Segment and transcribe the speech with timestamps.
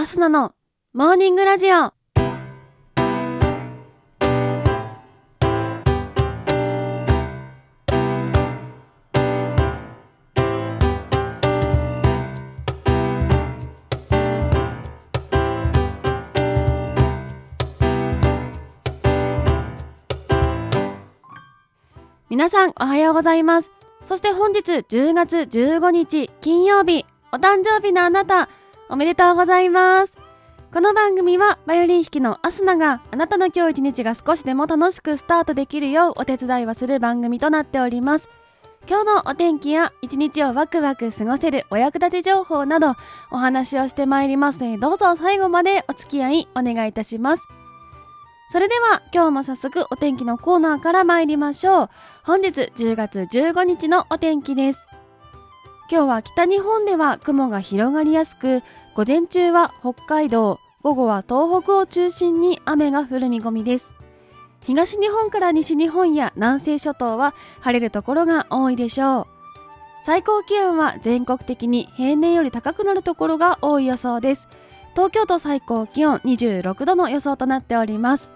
[0.00, 0.54] アスナの
[0.94, 1.92] モーニングラジオ。
[22.30, 23.72] 皆さんおはようございます。
[24.04, 28.48] そして本日10月15日金曜日、お誕生日のあなた、
[28.90, 30.16] おめでとうございます。
[30.72, 38.30] この番組はバイオリン弾きのアスナがあなたの今日一日が少しでも楽しくスタートできるようお手伝いをする番組となっております。
[38.88, 42.94] 今日のお天気や一日をワクワク過ごせるお役立ち情報など
[43.30, 47.44] お話をしてまいりますのでどうぞ最後までお付き合いお願いいたします。
[48.50, 51.90] それでは今日も早速お天気のコーナーから参りましょう。
[52.24, 54.87] 本日10月15日のお天気です。
[55.90, 58.62] 今日は北日本では雲が広がりやすく、
[58.94, 63.90] 午前中は北海道、午後は東北を中心に雨が降る見込みです。
[64.62, 69.26] 東日本から西日本や南西諸島は晴れるところが多いでしょう。
[70.02, 74.46] 最高気温は全国的に平年より高くなるところが多い予想です。
[74.92, 78.30] 東京都最高気温26度の予想となっております。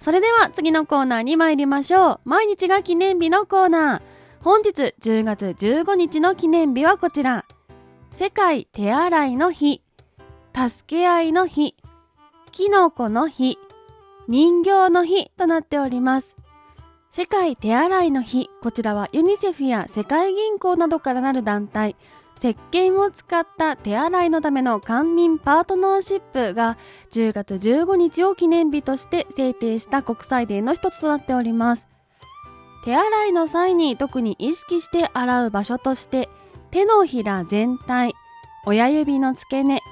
[0.00, 2.20] それでは次のコーナーに参りましょう。
[2.24, 4.19] 毎日が記念日のコーナー。
[4.42, 7.44] 本日10月15日の記念日はこちら。
[8.10, 9.82] 世界手洗いの日、
[10.54, 11.76] 助け合いの日、
[12.50, 13.58] キノコの日、
[14.28, 16.36] 人形の日となっております。
[17.10, 21.94] 世界手洗いの日、こちらはユニセフや世界銀行などからなる団体、
[22.38, 26.78] 石鹸を使った手洗いのための官民パートナーシップが
[27.10, 31.90] 10月15日を記念日として制定した国際デーの一つとなっております。
[32.84, 36.28] 手洗いの際に特に意識して洗う場所として
[36.70, 38.14] 手のひら全体、
[38.64, 39.82] 親指の付け根、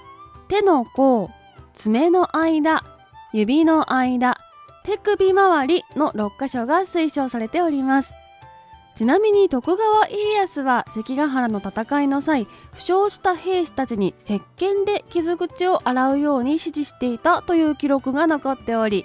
[0.48, 1.30] 手の甲、
[1.74, 2.84] 爪の間、
[3.32, 4.38] 指の間、
[4.84, 8.14] 手首周りの6箇所が推奨されております。
[8.94, 19.04] ちなみに徳川家康は関ヶ原の戦いの際、負傷した兵士たちに石鹸で傷口を洗うように指示していたという記録が残っており、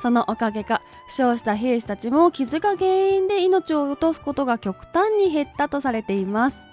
[0.00, 6.66] そのおかげか、負傷した兵士たちも傷が原因で命を落とすことが極端に減ったとされています。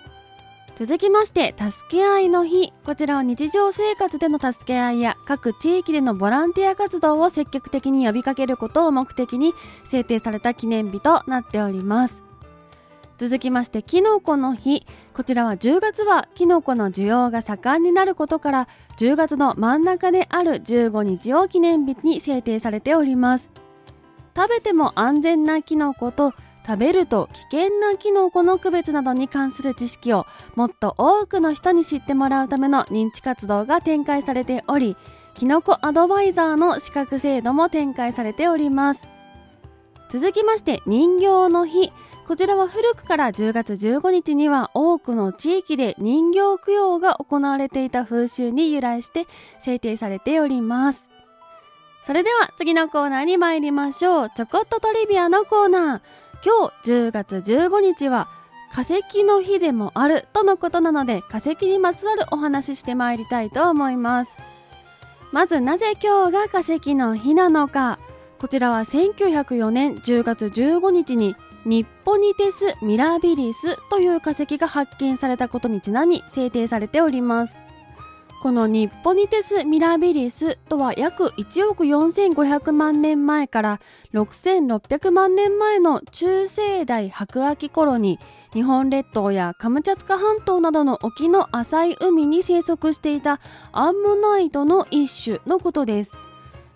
[0.76, 2.74] 続きまして、助け合いの日。
[2.86, 12.31] こちらは日常生活での助け合いや各地域でのボランティア活動を積極的に呼びかけることを目的に制定された記念日となっております。
[13.22, 14.84] 続きまして、キノコの日。
[15.14, 18.68] こちらは10月はキノコの需要が盛んになることから、
[18.98, 23.52] 10月の真ん中である15日を記念日に制定されております。
[24.36, 26.34] 食べても安全なキノコと、
[26.66, 34.98] 食べると危険なキノコの区別などに関する知識をもっと多くの人に知ってもらうための認知活動が展開されており、
[35.36, 39.08] キノコアドバイザーの資格制度も展開されております。
[40.10, 41.94] 続きまして、人形の日。
[42.28, 49.28] こちらは古くから10月15日には多くの地域で人形供養が行われていた風習に由来して
[49.59, 51.08] 制定されております。
[52.06, 54.30] それでは次のコーナーに参りましょう。
[54.30, 56.02] ちょこっとトリビアのコーナー。
[56.44, 58.28] 今日10月15日は
[58.74, 64.31] 化石の日でもあるとのことなので化石にまつわるお話しして参りたいと思います。
[65.31, 68.00] まずなぜ今日が化石の日なのか。
[68.40, 71.36] こちらは1904年10月15日に
[71.66, 77.56] ニッポニテス・ミラビリスという化石が発見されたことにちなみ制定されております。
[78.42, 83.80] このニッポニテス・ミラビリスとは約1億4500万年前から
[84.14, 88.18] 6600万年前の中生代白亜紀頃に
[88.52, 93.40] 日本列島やカムチャツカ半島などの沖の浅い海に生息していた
[93.72, 96.18] アンモナイトの一種のことです。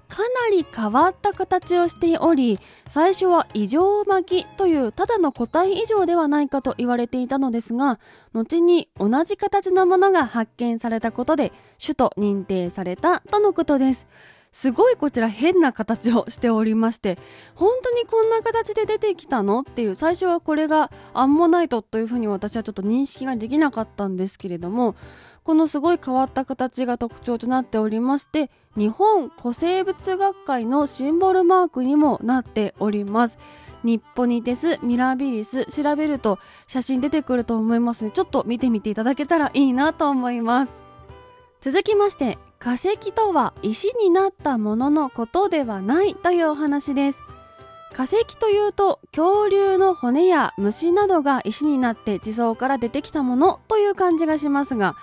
[0.07, 7.99] かなり変わった形をしており、最初は異常巻きというただの個体異常ではないかと言われていたのですが、
[8.33, 11.51] 後に同じ形のものが発見されたことで、
[11.83, 14.07] 種と認定されたとのことです。
[14.55, 17.17] すごいこちら変な形をしておりまして、
[17.55, 24.95] 本当にこんな形で出てきたのっていう、最初はこれがアンモナイトというふうに私はちょっと認識ができなかったんですけれども、
[25.45, 33.37] このすごい変わった形が特徴となっておりまして、日本古生物学会のシンボルマークにもなっております。
[33.83, 40.81] ニッポニテス、ミラビリス、調べると写真出てくると思いますので、ちょっと見てみていただけたらいいなと思います。
[41.61, 47.21] 続きまして、化石とは石になったもののことではないというお話です。
[47.93, 54.95] 化石というと恐竜の骨や虫などが石になって地層から出てきたものという感じがしますが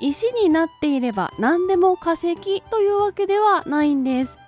[0.00, 4.38] 石になっていれば何でも化石というわけではないんです。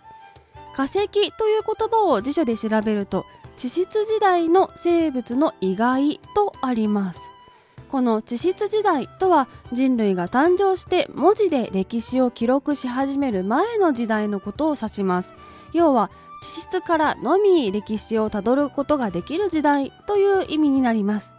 [0.74, 3.26] 化石という言葉を辞書で調べると
[3.56, 7.30] 地質時代の生物の意外とあります。
[7.90, 15.34] この地質時代とは人類が誕生して文字で歴史を記録し始める前の時代のことを指します。
[15.74, 16.10] 要は
[16.40, 21.34] 地質からのみ歴史をたどることができる時代という意味になります。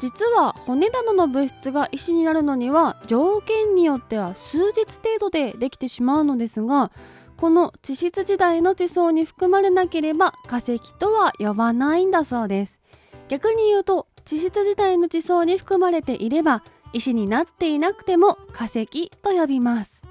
[0.00, 6.90] 実は骨などの物質が石になるのには条件によっては数日程度でできてしまうのですが
[7.36, 12.80] この地質時代の地層に含まれなければ化石とは呼ばないんだそうです。
[13.28, 16.62] 逆に言うと地質時代の地層に含まれていれば
[16.92, 20.02] 石になっていなくても化石と呼びます。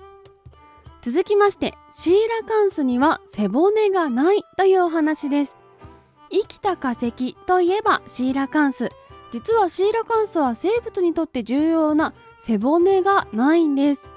[1.01, 5.57] 続きましてシーラカンスには背骨がないというお話です。
[6.31, 8.89] 生きた化石といえばシーラカンス。
[9.35, 14.09] 実はシーラカンスは生物にとって重要な背骨がないんです。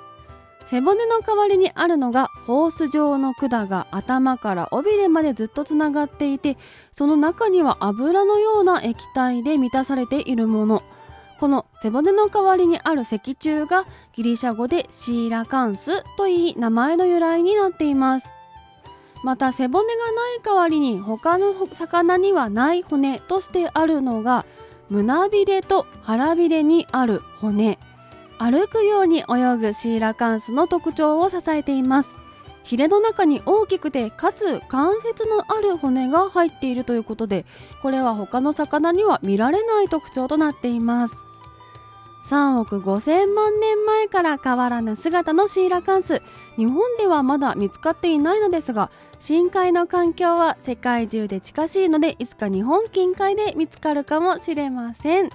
[0.65, 6.57] 背骨の代わりにあるのがホース状の管が頭から尾びれまでずっとつながっていて
[6.93, 10.85] その中には油のような液体で満たされているもの。
[11.41, 18.29] この背骨の代わりにある脊柱がギリシャ語でシーラカンスといい名前の由来になっています。
[19.25, 24.47] また背骨がない代わりに他の魚にはない骨としてあるのが
[24.91, 27.79] 胸びれと腹びれにある骨
[28.39, 32.15] 歩くように泳ぐシーラカンスの特徴を支えています。
[32.63, 37.47] ヒレの中に大きくてかつ関節のある骨が入っているということで、
[37.83, 41.17] これは他の魚には見られない特徴となっています。
[42.29, 46.21] 3億5000万年前から変わらぬ姿のシーラカンス。
[46.59, 55.31] 日本ではまだ見つかっていないのですが、深海の環境は世界中で近しいので、いつか日本近海で見つかるかもしれません。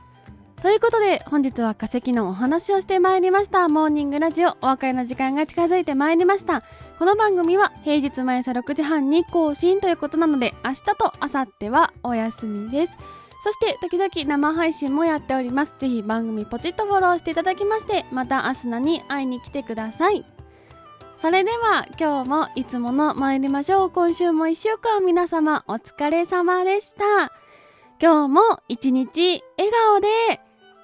[0.61, 3.67] ということで、本日は化石のお話をしてまいりました。
[3.69, 6.61] モーニングラジオ、お別れの時間が近づいてまいりました。
[6.99, 12.95] この番組は平日毎朝6時半に更新ということなので、明日と明後日はお休みです。
[13.43, 15.75] そして、時々生配信もやっております。
[15.77, 20.25] ぜひ番組ポチッとフォローしていただきまして、また明日のに会いに来てください。
[21.17, 23.91] それでは、今日もいつもの参りましょう。
[23.91, 27.33] 今週も一週間皆様お疲れ様でした。
[28.01, 30.07] 今日も一日笑顔で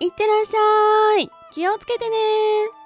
[0.01, 2.78] いってらっしゃい気をつけてね